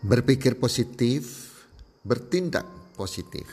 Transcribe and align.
Berpikir 0.00 0.56
positif, 0.56 1.52
bertindak 2.00 2.64
positif. 2.96 3.44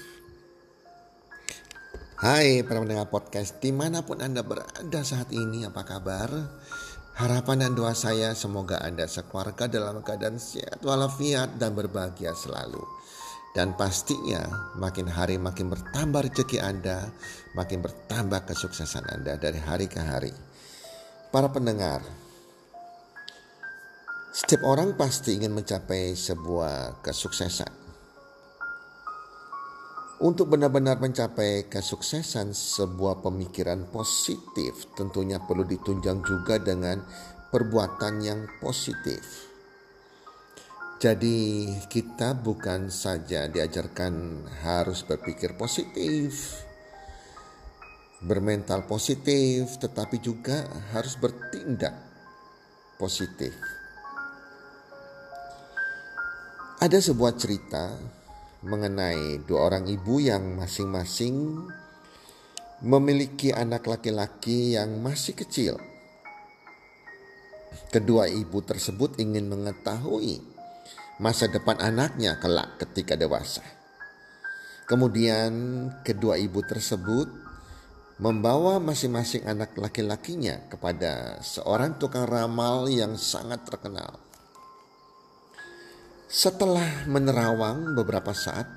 Hai 2.24 2.64
para 2.64 2.80
pendengar 2.80 3.12
podcast, 3.12 3.60
di 3.60 3.76
mana 3.76 4.08
pun 4.08 4.24
Anda 4.24 4.48
berada 4.48 5.04
saat 5.04 5.28
ini, 5.36 5.68
apa 5.68 5.84
kabar? 5.84 6.32
Harapan 7.20 7.68
dan 7.68 7.76
doa 7.76 7.92
saya 7.92 8.32
semoga 8.32 8.80
Anda 8.80 9.12
sekeluarga 9.12 9.68
dalam 9.68 10.00
keadaan 10.00 10.40
sehat 10.40 10.80
walafiat 10.88 11.60
dan 11.60 11.76
berbahagia 11.76 12.32
selalu. 12.32 12.80
Dan 13.52 13.76
pastinya 13.76 14.72
makin 14.80 15.12
hari 15.12 15.36
makin 15.36 15.68
bertambah 15.68 16.32
rezeki 16.32 16.64
Anda, 16.64 17.12
makin 17.60 17.84
bertambah 17.84 18.48
kesuksesan 18.48 19.04
Anda 19.04 19.36
dari 19.36 19.60
hari 19.60 19.92
ke 19.92 20.00
hari. 20.00 20.32
Para 21.28 21.52
pendengar, 21.52 22.00
setiap 24.38 24.70
orang 24.70 24.94
pasti 24.94 25.34
ingin 25.34 25.50
mencapai 25.50 26.14
sebuah 26.14 27.02
kesuksesan. 27.02 27.74
Untuk 30.22 30.54
benar-benar 30.54 31.02
mencapai 31.02 31.66
kesuksesan, 31.66 32.54
sebuah 32.54 33.26
pemikiran 33.26 33.90
positif 33.90 34.94
tentunya 34.94 35.42
perlu 35.42 35.66
ditunjang 35.66 36.22
juga 36.22 36.62
dengan 36.62 37.02
perbuatan 37.50 38.14
yang 38.22 38.46
positif. 38.62 39.50
Jadi, 41.02 41.74
kita 41.90 42.38
bukan 42.38 42.94
saja 42.94 43.50
diajarkan 43.50 44.46
harus 44.62 45.02
berpikir 45.02 45.58
positif, 45.58 46.62
bermental 48.22 48.86
positif, 48.86 49.82
tetapi 49.82 50.22
juga 50.22 50.62
harus 50.94 51.18
bertindak 51.18 51.98
positif. 53.02 53.77
Ada 56.78 57.02
sebuah 57.02 57.34
cerita 57.42 57.90
mengenai 58.62 59.42
dua 59.50 59.66
orang 59.66 59.90
ibu 59.90 60.22
yang 60.22 60.62
masing-masing 60.62 61.66
memiliki 62.86 63.50
anak 63.50 63.90
laki-laki 63.90 64.78
yang 64.78 65.02
masih 65.02 65.34
kecil. 65.34 65.82
Kedua 67.90 68.30
ibu 68.30 68.62
tersebut 68.62 69.18
ingin 69.18 69.50
mengetahui 69.50 70.38
masa 71.18 71.50
depan 71.50 71.82
anaknya 71.82 72.38
kelak 72.38 72.78
ketika 72.78 73.18
dewasa. 73.18 73.66
Kemudian 74.86 75.50
kedua 76.06 76.38
ibu 76.38 76.62
tersebut 76.62 77.26
membawa 78.22 78.78
masing-masing 78.78 79.50
anak 79.50 79.74
laki-lakinya 79.74 80.70
kepada 80.70 81.42
seorang 81.42 81.98
tukang 81.98 82.30
ramal 82.30 82.86
yang 82.86 83.18
sangat 83.18 83.66
terkenal. 83.66 84.27
Setelah 86.28 87.08
menerawang 87.08 87.96
beberapa 87.96 88.36
saat, 88.36 88.68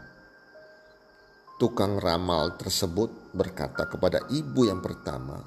tukang 1.58 1.98
ramal 1.98 2.54
tersebut 2.54 3.34
berkata 3.34 3.90
kepada 3.90 4.22
ibu 4.30 4.70
yang 4.70 4.78
pertama 4.78 5.42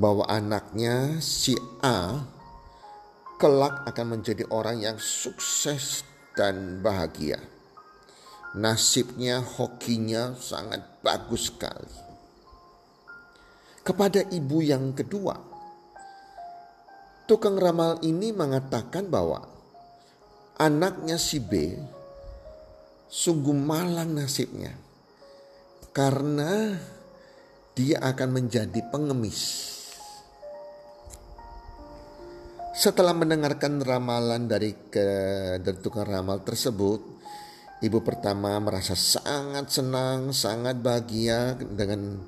bahwa 0.00 0.24
anaknya 0.24 1.20
si 1.20 1.52
A 1.84 2.16
kelak 3.36 3.84
akan 3.84 4.16
menjadi 4.16 4.48
orang 4.48 4.80
yang 4.80 4.96
sukses 4.96 6.00
dan 6.32 6.80
bahagia. 6.80 7.44
Nasibnya, 8.56 9.44
hokinya 9.44 10.32
sangat 10.40 10.80
bagus 11.04 11.52
sekali. 11.52 11.92
Kepada 13.84 14.24
ibu 14.32 14.64
yang 14.64 14.96
kedua, 14.96 15.36
tukang 17.28 17.60
ramal 17.60 18.00
ini 18.00 18.32
mengatakan 18.32 19.12
bahwa 19.12 19.53
anaknya 20.54 21.18
si 21.18 21.42
B 21.42 21.74
sungguh 23.10 23.54
malang 23.54 24.14
nasibnya 24.14 24.70
karena 25.90 26.78
dia 27.74 27.98
akan 28.02 28.42
menjadi 28.42 28.80
pengemis. 28.90 29.70
Setelah 32.74 33.14
mendengarkan 33.14 33.78
ramalan 33.82 34.50
dari 34.50 34.74
kedentukan 34.90 36.06
ramal 36.06 36.42
tersebut, 36.42 37.02
ibu 37.82 37.98
pertama 38.02 38.58
merasa 38.58 38.98
sangat 38.98 39.70
senang, 39.70 40.34
sangat 40.34 40.82
bahagia 40.82 41.54
dengan 41.54 42.18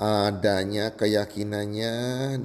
adanya 0.00 0.96
keyakinannya, 0.96 1.92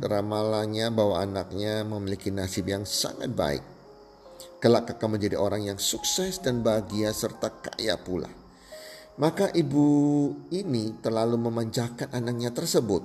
ramalannya 0.03 0.87
bahwa 0.91 1.23
anaknya 1.23 1.87
memiliki 1.87 2.27
nasib 2.27 2.67
yang 2.67 2.83
sangat 2.83 3.31
baik 3.31 3.78
kelak 4.59 4.91
akan 4.95 5.15
menjadi 5.15 5.39
orang 5.39 5.71
yang 5.71 5.79
sukses 5.79 6.43
dan 6.43 6.59
bahagia 6.59 7.15
serta 7.15 7.49
kaya 7.63 7.95
pula. 7.95 8.27
Maka 9.19 9.51
ibu 9.51 9.87
ini 10.51 10.95
terlalu 11.03 11.35
memanjakan 11.35 12.11
anaknya 12.15 12.55
tersebut 12.55 13.03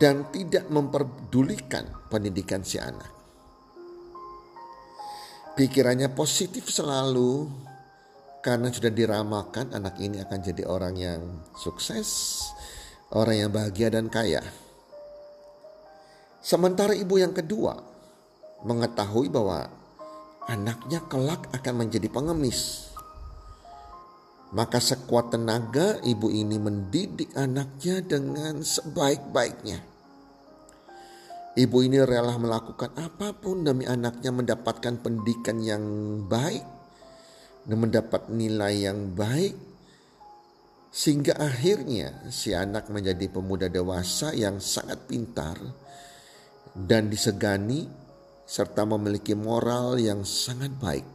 dan 0.00 0.28
tidak 0.32 0.68
memperdulikan 0.72 1.84
pendidikan 2.08 2.64
si 2.64 2.80
anak. 2.80 3.12
Pikirannya 5.54 6.10
positif 6.16 6.66
selalu 6.72 7.46
karena 8.40 8.72
sudah 8.72 8.92
diramalkan 8.92 9.72
anak 9.72 10.00
ini 10.00 10.20
akan 10.20 10.38
jadi 10.40 10.64
orang 10.64 10.94
yang 10.96 11.20
sukses, 11.56 12.40
orang 13.12 13.46
yang 13.46 13.50
bahagia 13.52 13.92
dan 13.92 14.08
kaya. 14.08 14.42
Sementara 16.44 16.92
ibu 16.92 17.16
yang 17.16 17.32
kedua 17.32 17.78
mengetahui 18.64 19.28
bahwa 19.28 19.83
anaknya 20.48 21.00
kelak 21.08 21.48
akan 21.52 21.74
menjadi 21.86 22.08
pengemis. 22.12 22.90
Maka 24.54 24.78
sekuat 24.78 25.34
tenaga 25.34 25.98
ibu 26.06 26.30
ini 26.30 26.60
mendidik 26.62 27.34
anaknya 27.34 27.98
dengan 28.04 28.62
sebaik-baiknya. 28.62 29.82
Ibu 31.54 31.76
ini 31.86 32.02
rela 32.02 32.34
melakukan 32.38 32.94
apa 32.98 33.34
pun 33.34 33.62
demi 33.62 33.86
anaknya 33.86 34.34
mendapatkan 34.34 34.98
pendidikan 34.98 35.62
yang 35.62 35.82
baik 36.26 36.66
dan 37.66 37.76
mendapat 37.78 38.26
nilai 38.30 38.90
yang 38.90 39.14
baik 39.14 39.54
sehingga 40.94 41.34
akhirnya 41.38 42.30
si 42.30 42.54
anak 42.54 42.86
menjadi 42.86 43.26
pemuda 43.26 43.66
dewasa 43.66 44.30
yang 44.30 44.62
sangat 44.62 45.10
pintar 45.10 45.58
dan 46.74 47.10
disegani 47.10 47.86
serta 48.44 48.84
memiliki 48.84 49.32
moral 49.32 49.96
yang 49.96 50.22
sangat 50.22 50.72
baik. 50.76 51.06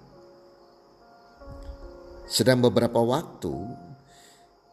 Sedang 2.30 2.62
beberapa 2.62 3.02
waktu, 3.02 3.54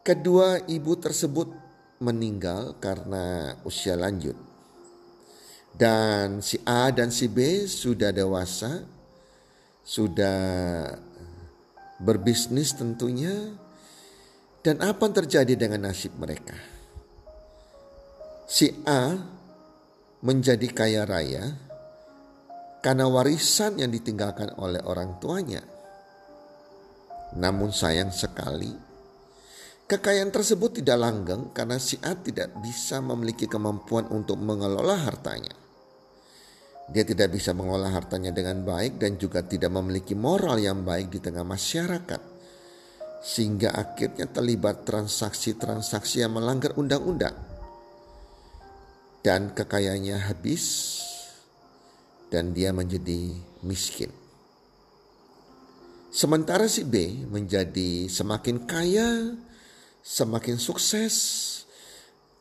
kedua 0.05 0.61
ibu 0.69 0.93
tersebut 0.97 1.49
meninggal 1.97 2.77
karena 2.77 3.57
usia 3.65 3.97
lanjut. 3.97 4.37
Dan 5.77 6.41
si 6.41 6.57
A 6.65 6.89
dan 6.89 7.13
si 7.13 7.29
B 7.29 7.65
sudah 7.69 8.09
dewasa, 8.13 8.81
sudah 9.85 10.41
berbisnis 12.01 12.73
tentunya. 12.73 13.53
Dan 14.61 14.81
apa 14.81 15.05
yang 15.05 15.15
terjadi 15.15 15.53
dengan 15.53 15.89
nasib 15.89 16.17
mereka? 16.17 16.57
Si 18.49 18.73
A 18.85 19.17
menjadi 20.21 20.67
kaya 20.73 21.05
raya 21.05 21.66
karena 22.87 23.03
warisan 23.03 23.83
yang 23.83 23.91
ditinggalkan 23.91 24.55
oleh 24.63 24.79
orang 24.87 25.19
tuanya. 25.19 25.59
Namun 27.35 27.75
sayang 27.75 28.15
sekali, 28.15 28.71
kekayaan 29.91 30.31
tersebut 30.31 30.79
tidak 30.79 30.95
langgeng 30.95 31.51
karena 31.51 31.83
si 31.83 31.99
A 31.99 32.15
tidak 32.15 32.55
bisa 32.63 33.03
memiliki 33.03 33.43
kemampuan 33.43 34.07
untuk 34.07 34.39
mengelola 34.39 35.03
hartanya. 35.03 35.51
Dia 36.87 37.03
tidak 37.03 37.35
bisa 37.35 37.51
mengolah 37.51 37.91
hartanya 37.91 38.31
dengan 38.31 38.63
baik 38.63 39.03
dan 39.03 39.19
juga 39.19 39.43
tidak 39.43 39.75
memiliki 39.75 40.15
moral 40.15 40.55
yang 40.55 40.87
baik 40.87 41.11
di 41.11 41.19
tengah 41.19 41.43
masyarakat. 41.43 42.39
Sehingga 43.19 43.75
akhirnya 43.75 44.31
terlibat 44.31 44.87
transaksi-transaksi 44.87 46.23
yang 46.23 46.39
melanggar 46.39 46.71
undang-undang. 46.79 47.35
Dan 49.19 49.51
kekayaannya 49.51 50.31
habis 50.31 50.63
dan 52.27 52.51
dia 52.51 52.75
menjadi 52.75 53.31
miskin. 53.63 54.11
Sementara 56.07 56.65
si 56.65 56.81
B 56.81 57.27
menjadi 57.29 58.09
semakin 58.09 58.65
kaya, 58.65 59.37
semakin 60.01 60.57
sukses, 60.57 61.15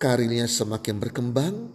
karirnya 0.00 0.48
semakin 0.48 0.96
berkembang, 0.96 1.70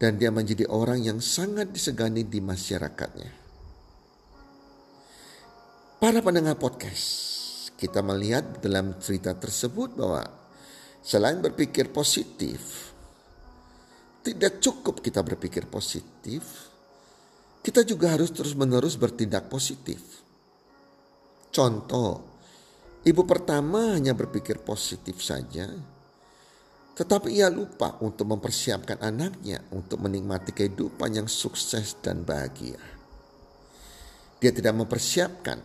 dan 0.00 0.18
dia 0.18 0.32
menjadi 0.34 0.66
orang 0.70 1.02
yang 1.02 1.18
sangat 1.20 1.70
disegani 1.70 2.26
di 2.26 2.40
masyarakatnya. 2.42 3.30
Para 6.00 6.20
pendengar 6.20 6.60
podcast, 6.60 7.72
kita 7.80 8.04
melihat 8.04 8.60
dalam 8.60 8.98
cerita 9.00 9.32
tersebut 9.32 9.96
bahwa 9.96 10.24
selain 11.00 11.40
berpikir 11.40 11.92
positif, 11.94 12.92
tidak 14.24 14.60
cukup 14.60 15.00
kita 15.00 15.20
berpikir 15.20 15.68
positif, 15.68 16.73
kita 17.64 17.80
juga 17.80 18.12
harus 18.12 18.28
terus-menerus 18.28 19.00
bertindak 19.00 19.48
positif. 19.48 20.20
Contoh, 21.48 22.20
ibu 23.08 23.22
pertama 23.24 23.96
hanya 23.96 24.12
berpikir 24.12 24.60
positif 24.60 25.24
saja, 25.24 25.72
tetapi 26.92 27.32
ia 27.32 27.48
lupa 27.48 27.96
untuk 28.04 28.28
mempersiapkan 28.36 29.00
anaknya 29.00 29.64
untuk 29.72 29.98
menikmati 30.04 30.52
kehidupan 30.52 31.24
yang 31.24 31.28
sukses 31.30 31.96
dan 32.04 32.20
bahagia. 32.22 32.78
Dia 34.44 34.52
tidak 34.52 34.76
mempersiapkan 34.84 35.58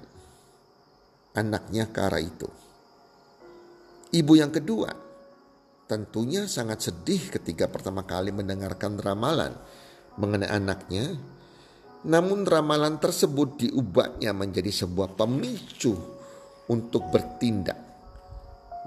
anaknya 1.35 1.91
ke 1.91 1.99
arah 1.99 2.23
itu. 2.23 2.47
Ibu 4.09 4.33
yang 4.39 4.55
kedua 4.55 4.89
tentunya 5.85 6.47
sangat 6.47 6.87
sedih 6.89 7.27
ketika 7.27 7.67
pertama 7.67 8.07
kali 8.07 8.31
mendengarkan 8.31 8.95
ramalan 8.95 9.51
mengenai 10.15 10.47
anaknya. 10.47 11.13
Namun 12.07 12.47
ramalan 12.47 12.95
tersebut 12.95 13.59
diubahnya 13.59 14.31
menjadi 14.31 14.71
sebuah 14.71 15.19
pemicu 15.19 15.91
untuk 16.71 17.11
bertindak. 17.11 17.75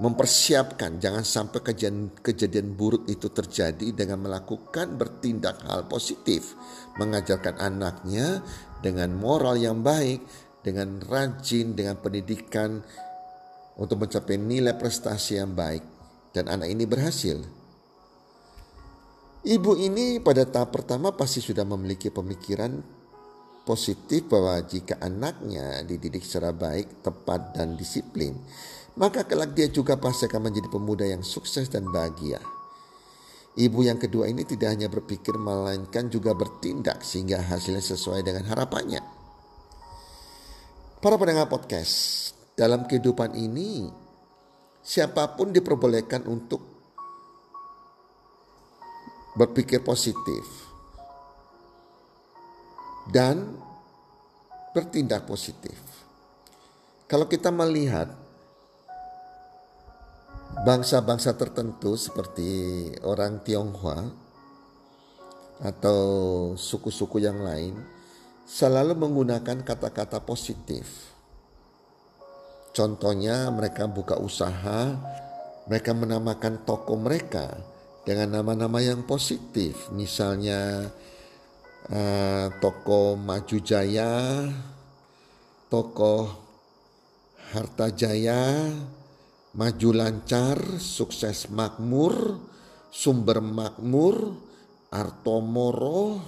Mempersiapkan 0.00 0.96
jangan 0.96 1.20
sampai 1.20 1.60
kejadian, 1.60 2.16
kejadian 2.24 2.72
buruk 2.72 3.04
itu 3.12 3.28
terjadi 3.28 3.92
dengan 3.92 4.24
melakukan 4.24 4.96
bertindak 4.96 5.60
hal 5.68 5.84
positif, 5.84 6.56
mengajarkan 6.96 7.60
anaknya 7.60 8.40
dengan 8.80 9.12
moral 9.12 9.60
yang 9.60 9.84
baik, 9.84 10.24
dengan 10.64 10.96
rajin, 11.04 11.76
dengan 11.76 12.00
pendidikan 12.00 12.80
untuk 13.76 14.08
mencapai 14.08 14.40
nilai 14.40 14.72
prestasi 14.72 15.36
yang 15.36 15.52
baik. 15.52 15.84
Dan 16.32 16.48
anak 16.48 16.72
ini 16.72 16.88
berhasil. 16.88 17.36
Ibu 19.44 19.76
ini 19.76 20.16
pada 20.24 20.48
tahap 20.48 20.72
pertama 20.72 21.12
pasti 21.12 21.44
sudah 21.44 21.68
memiliki 21.68 22.08
pemikiran 22.08 23.01
positif 23.62 24.26
bahwa 24.26 24.58
jika 24.66 24.98
anaknya 24.98 25.86
dididik 25.86 26.26
secara 26.26 26.50
baik, 26.50 27.02
tepat 27.02 27.54
dan 27.54 27.78
disiplin, 27.78 28.34
maka 28.98 29.24
kelak 29.24 29.54
dia 29.54 29.70
juga 29.70 29.96
pasti 29.96 30.26
akan 30.28 30.50
menjadi 30.50 30.68
pemuda 30.68 31.06
yang 31.06 31.22
sukses 31.22 31.70
dan 31.70 31.88
bahagia. 31.88 32.42
Ibu 33.52 33.84
yang 33.84 34.00
kedua 34.00 34.32
ini 34.32 34.48
tidak 34.48 34.72
hanya 34.72 34.88
berpikir 34.88 35.36
melainkan 35.36 36.08
juga 36.08 36.32
bertindak 36.32 37.04
sehingga 37.04 37.40
hasilnya 37.40 37.84
sesuai 37.84 38.24
dengan 38.24 38.48
harapannya. 38.48 39.00
Para 41.02 41.18
pendengar 41.18 41.50
podcast, 41.50 42.30
dalam 42.56 42.88
kehidupan 42.88 43.36
ini 43.36 43.90
siapa 44.80 45.36
pun 45.36 45.52
diperbolehkan 45.52 46.24
untuk 46.30 46.62
berpikir 49.36 49.80
positif 49.80 50.61
dan 53.10 53.58
bertindak 54.76 55.26
positif. 55.26 55.76
Kalau 57.10 57.28
kita 57.28 57.52
melihat 57.52 58.08
bangsa-bangsa 60.62 61.34
tertentu 61.36 61.98
seperti 61.98 62.48
orang 63.04 63.40
Tionghoa 63.42 64.08
atau 65.62 66.00
suku-suku 66.56 67.22
yang 67.22 67.40
lain 67.42 67.76
selalu 68.48 68.98
menggunakan 68.98 69.64
kata-kata 69.64 70.20
positif. 70.24 71.12
Contohnya 72.72 73.52
mereka 73.52 73.84
buka 73.84 74.16
usaha, 74.16 74.96
mereka 75.68 75.92
menamakan 75.92 76.64
toko 76.64 76.96
mereka 76.96 77.52
dengan 78.02 78.40
nama-nama 78.40 78.80
yang 78.80 79.04
positif. 79.04 79.92
Misalnya 79.92 80.88
uh, 81.90 82.46
toko 82.62 83.18
Maju 83.18 83.58
Jaya, 83.64 84.46
toko 85.66 86.28
Harta 87.52 87.90
Jaya, 87.90 88.70
maju 89.56 89.90
lancar, 89.92 90.56
sukses 90.78 91.48
makmur, 91.52 92.38
sumber 92.92 93.42
makmur, 93.42 94.36
artomoro, 94.92 96.20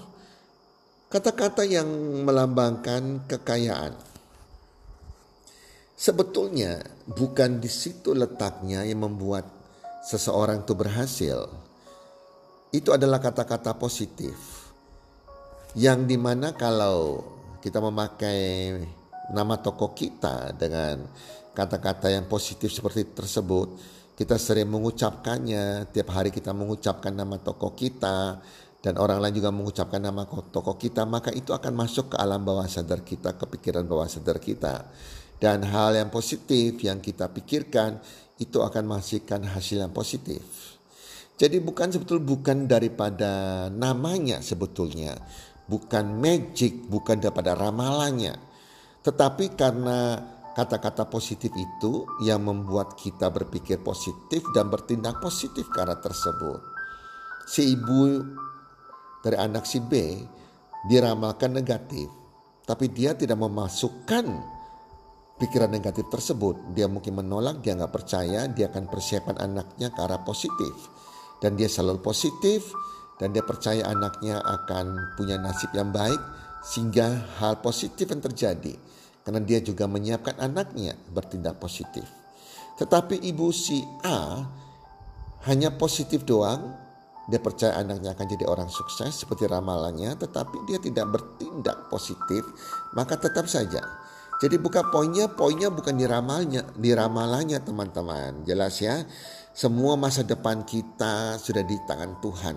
kata-kata 1.12 1.65
yang 1.65 1.89
melambangkan 2.25 3.25
kekayaan. 3.29 3.97
Sebetulnya 5.95 6.83
bukan 7.09 7.63
di 7.63 7.70
situ 7.70 8.13
letaknya 8.13 8.84
yang 8.84 9.06
membuat 9.06 9.46
seseorang 10.05 10.67
itu 10.67 10.75
berhasil. 10.77 11.49
Itu 12.75 12.93
adalah 12.93 13.23
kata-kata 13.23 13.79
positif. 13.79 14.64
Yang 15.74 16.06
di 16.06 16.14
mana 16.14 16.54
kalau 16.54 17.19
kita 17.58 17.82
memakai 17.82 18.70
nama 19.34 19.58
toko 19.58 19.90
kita 19.90 20.54
dengan 20.54 21.02
kata-kata 21.50 22.14
yang 22.14 22.31
positif 22.31 22.70
seperti 22.70 23.10
tersebut 23.10 23.74
kita 24.14 24.38
sering 24.38 24.70
mengucapkannya. 24.70 25.90
Tiap 25.90 26.08
hari 26.14 26.31
kita 26.31 26.54
mengucapkan 26.54 27.10
nama 27.10 27.43
toko 27.43 27.74
kita 27.74 28.38
dan 28.86 28.94
orang 29.02 29.19
lain 29.19 29.34
juga 29.34 29.50
mengucapkan 29.50 29.98
nama 29.98 30.22
toko 30.31 30.78
kita 30.78 31.02
maka 31.10 31.34
itu 31.34 31.50
akan 31.50 31.74
masuk 31.74 32.14
ke 32.14 32.16
alam 32.22 32.46
bawah 32.46 32.70
sadar 32.70 33.02
kita 33.02 33.34
ke 33.34 33.43
pikiran 33.58 33.82
bawah 33.82 34.06
sadar 34.06 34.38
kita. 34.38 34.86
Dan 35.43 35.66
hal 35.66 35.98
yang 35.98 36.14
positif 36.14 36.78
yang 36.86 37.02
kita 37.02 37.34
pikirkan 37.34 37.98
itu 38.38 38.62
akan 38.62 38.94
menghasilkan 38.94 39.43
hasil 39.50 39.82
yang 39.82 39.90
positif. 39.90 40.38
Jadi 41.34 41.58
bukan 41.58 41.90
sebetul 41.90 42.22
bukan 42.22 42.70
daripada 42.70 43.66
namanya 43.74 44.38
sebetulnya 44.38 45.19
bukan 45.69 46.17
magic 46.21 46.87
bukan 46.89 47.21
daripada 47.21 47.56
ramalannya 47.56 48.37
tetapi 49.05 49.53
karena 49.56 50.21
Kata-kata 50.55 51.11
positif 51.11 51.51
itu 51.59 52.06
yang 52.23 52.47
membuat 52.47 52.94
kita 52.94 53.27
berpikir 53.27 53.83
positif 53.83 54.39
dan 54.55 54.71
bertindak 54.71 55.19
positif 55.19 55.67
arah 55.75 55.99
tersebut. 55.99 56.63
Si 57.43 57.75
ibu 57.75 58.23
dari 59.19 59.35
anak 59.35 59.67
si 59.67 59.83
B 59.83 60.23
diramalkan 60.87 61.51
negatif, 61.51 62.06
tapi 62.63 62.87
dia 62.87 63.19
tidak 63.19 63.35
memasukkan 63.43 64.31
pikiran 65.43 65.75
negatif 65.75 66.06
tersebut. 66.06 66.71
Dia 66.71 66.87
mungkin 66.87 67.19
menolak, 67.19 67.59
dia 67.59 67.75
nggak 67.75 67.91
percaya, 67.91 68.47
dia 68.47 68.71
akan 68.71 68.87
persiapan 68.87 69.43
anaknya 69.43 69.91
ke 69.91 70.01
arah 70.06 70.23
positif. 70.23 70.87
Dan 71.43 71.59
dia 71.59 71.67
selalu 71.67 71.99
positif 71.99 72.71
dan 73.19 73.31
dia 73.31 73.43
percaya 73.47 73.87
anaknya 73.87 74.43
akan 74.43 75.15
punya 75.15 75.39
nasib 75.39 75.71
yang 75.75 75.94
baik 75.94 76.19
sehingga 76.65 77.39
hal 77.39 77.61
positif 77.61 78.09
yang 78.09 78.25
terjadi 78.25 78.75
karena 79.25 79.41
dia 79.41 79.61
juga 79.65 79.89
menyiapkan 79.89 80.37
anaknya 80.37 80.97
bertindak 81.13 81.56
positif. 81.56 82.05
Tetapi 82.77 83.23
ibu 83.23 83.55
si 83.55 83.81
A 84.05 84.44
hanya 85.44 85.73
positif 85.77 86.25
doang, 86.25 86.73
dia 87.29 87.41
percaya 87.41 87.77
anaknya 87.81 88.13
akan 88.13 88.27
jadi 88.29 88.44
orang 88.44 88.69
sukses 88.69 89.13
seperti 89.13 89.49
ramalannya, 89.49 90.17
tetapi 90.17 90.65
dia 90.69 90.81
tidak 90.81 91.09
bertindak 91.09 91.89
positif, 91.89 92.44
maka 92.93 93.17
tetap 93.17 93.49
saja. 93.49 93.81
Jadi 94.43 94.61
buka 94.61 94.89
poinnya, 94.91 95.31
poinnya 95.31 95.71
bukan 95.71 95.94
di 95.94 96.05
ramalnya, 96.05 96.67
di 96.75 96.91
ramalannya 96.91 97.61
teman-teman. 97.63 98.43
Jelas 98.44 98.83
ya. 98.83 99.06
Semua 99.55 99.94
masa 99.94 100.27
depan 100.27 100.67
kita 100.67 101.39
sudah 101.39 101.63
di 101.63 101.79
tangan 101.87 102.19
Tuhan. 102.19 102.56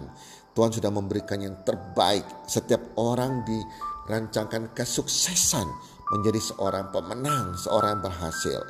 Tuhan 0.57 0.73
sudah 0.73 0.89
memberikan 0.89 1.37
yang 1.37 1.61
terbaik. 1.61 2.25
Setiap 2.49 2.97
orang 2.97 3.45
dirancangkan 3.45 4.73
kesuksesan 4.73 5.69
menjadi 6.17 6.41
seorang 6.41 6.89
pemenang, 6.89 7.53
seorang 7.53 8.01
berhasil. 8.01 8.65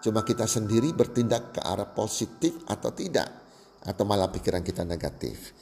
Cuma 0.00 0.24
kita 0.24 0.48
sendiri 0.48 0.96
bertindak 0.96 1.52
ke 1.52 1.60
arah 1.60 1.92
positif 1.92 2.64
atau 2.64 2.88
tidak, 2.96 3.28
atau 3.84 4.08
malah 4.08 4.32
pikiran 4.32 4.64
kita 4.64 4.88
negatif. 4.88 5.52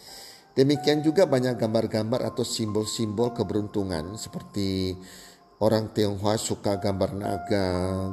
Demikian 0.55 1.03
juga 1.03 1.27
banyak 1.27 1.59
gambar-gambar 1.59 2.31
atau 2.31 2.47
simbol-simbol 2.47 3.35
keberuntungan 3.35 4.15
seperti 4.15 4.95
orang 5.61 5.93
Tionghoa 5.93 6.39
suka 6.39 6.81
gambar 6.81 7.11
naga, 7.13 7.69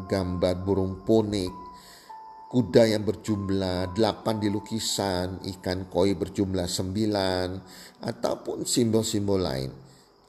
gambar 0.10 0.56
burung 0.64 1.06
ponik, 1.08 1.52
kuda 2.54 2.86
yang 2.86 3.02
berjumlah 3.02 3.98
delapan 3.98 4.38
di 4.38 4.54
lukisan, 4.54 5.42
ikan 5.58 5.90
koi 5.90 6.14
berjumlah 6.14 6.70
sembilan, 6.70 7.48
ataupun 8.06 8.62
simbol-simbol 8.62 9.42
lain. 9.42 9.74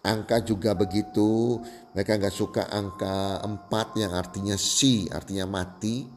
Angka 0.01 0.41
juga 0.41 0.73
begitu, 0.73 1.61
mereka 1.93 2.17
nggak 2.17 2.33
suka 2.33 2.73
angka 2.73 3.45
empat 3.45 4.01
yang 4.01 4.17
artinya 4.17 4.57
si, 4.57 5.05
artinya 5.13 5.45
mati. 5.45 6.09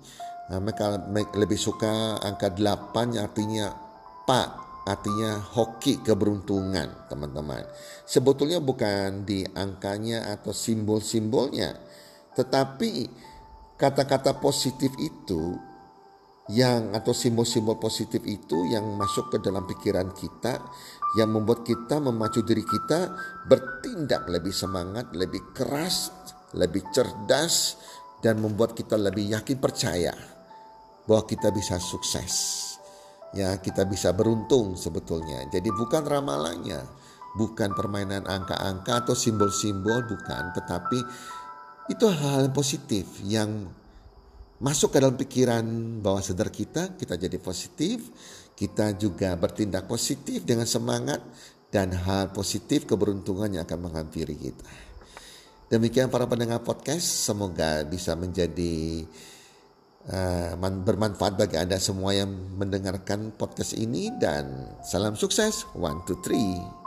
Nah, 0.47 0.63
mereka 0.63 0.95
lebih 1.35 1.59
suka 1.59 2.23
angka 2.23 2.55
delapan 2.55 3.11
yang 3.11 3.23
artinya 3.27 3.67
pak, 4.23 4.49
artinya 4.87 5.43
hoki 5.43 5.99
keberuntungan 5.99 7.11
teman-teman. 7.11 7.67
Sebetulnya 8.07 8.63
bukan 8.63 9.27
di 9.27 9.43
angkanya 9.43 10.31
atau 10.39 10.55
simbol-simbolnya, 10.55 11.75
tetapi 12.31 13.11
kata-kata 13.75 14.39
positif 14.39 14.95
itu 15.03 15.66
yang 16.47 16.95
atau 16.95 17.11
simbol-simbol 17.11 17.75
positif 17.75 18.23
itu 18.23 18.71
yang 18.71 18.95
masuk 18.95 19.35
ke 19.35 19.37
dalam 19.43 19.67
pikiran 19.67 20.15
kita 20.15 20.63
yang 21.19 21.35
membuat 21.35 21.67
kita 21.67 21.99
memacu 21.99 22.43
diri 22.43 22.63
kita 22.63 23.11
bertindak 23.47 24.27
lebih 24.31 24.55
semangat, 24.55 25.11
lebih 25.11 25.51
keras, 25.51 26.11
lebih 26.55 26.87
cerdas 26.95 27.75
dan 28.23 28.39
membuat 28.39 28.75
kita 28.75 28.95
lebih 28.95 29.35
yakin 29.35 29.59
percaya 29.59 30.15
bahwa 31.07 31.23
kita 31.27 31.51
bisa 31.51 31.79
sukses. 31.79 32.63
Ya, 33.35 33.59
kita 33.59 33.83
bisa 33.83 34.15
beruntung 34.15 34.79
sebetulnya. 34.79 35.43
Jadi 35.51 35.67
bukan 35.67 36.03
ramalannya, 36.03 36.79
bukan 37.35 37.75
permainan 37.75 38.23
angka-angka 38.23 39.03
atau 39.03 39.15
simbol-simbol 39.15 40.07
bukan, 40.07 40.55
tetapi 40.55 40.99
itu 41.91 42.05
hal-hal 42.07 42.51
positif 42.55 43.19
yang 43.23 43.67
masuk 44.57 44.93
ke 44.93 44.97
dalam 44.97 45.17
pikiran 45.17 45.65
bawah 46.01 46.21
sadar 46.21 46.49
kita, 46.49 46.97
kita 46.97 47.13
jadi 47.17 47.37
positif, 47.37 48.09
kita 48.57 48.97
juga 48.97 49.37
bertindak 49.37 49.85
positif 49.85 50.41
dengan 50.41 50.65
semangat 50.65 51.21
dan 51.69 51.93
hal 51.93 52.33
positif 52.33 52.89
keberuntungan 52.89 53.53
yang 53.53 53.63
akan 53.67 53.91
menghampiri 53.91 54.33
kita. 54.33 54.69
Demikian 55.67 56.07
para 56.07 56.23
pendengar 56.25 56.63
podcast, 56.63 57.27
semoga 57.27 57.83
bisa 57.83 58.15
menjadi 58.15 59.03
uh, 60.07 60.55
bermanfaat 60.57 61.35
bagi 61.35 61.59
Anda 61.59 61.75
semua 61.75 62.15
yang 62.15 62.31
mendengarkan 62.55 63.35
podcast 63.35 63.75
ini 63.75 64.09
dan 64.15 64.73
salam 64.81 65.19
sukses. 65.19 65.67
One, 65.75 66.07
two, 66.07 66.17
three. 66.23 66.86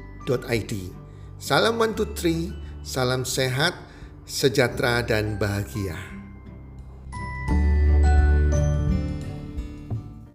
www.salam123.id. 0.25 0.73
Salam 1.41 1.81
123, 1.81 2.85
salam 2.85 3.25
sehat, 3.25 3.73
sejahtera 4.29 5.01
dan 5.01 5.41
bahagia. 5.41 6.10